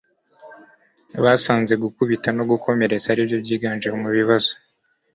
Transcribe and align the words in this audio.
basanze 1.23 1.73
gukubita 1.83 2.27
no 2.37 2.43
gukomeretsa 2.51 3.07
aribyo 3.13 3.37
byiganje 3.43 3.87
mu 4.01 4.09
bibazo 4.17 4.53